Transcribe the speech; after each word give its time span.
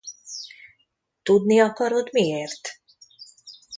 Tudni 1.21 1.59
akarod 1.61 2.09
miért? 2.11 2.69